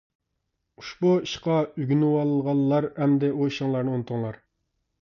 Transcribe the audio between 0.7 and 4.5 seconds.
ئۇشبۇ ئىشقا ئۆگىنىۋالغانلار، ئەمدى ئۇ ئىشىڭلارنى ئۇنتۇڭلار!